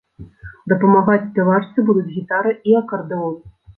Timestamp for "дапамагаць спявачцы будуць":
0.73-2.09